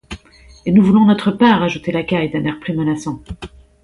Et 0.65 0.71
nous 0.71 0.83
voulons 0.83 1.05
notre 1.05 1.29
part, 1.29 1.61
ajoutait 1.61 1.91
Lacaille, 1.91 2.31
d’un 2.31 2.45
air 2.45 2.59
plus 2.59 2.75
menaçant. 2.75 3.21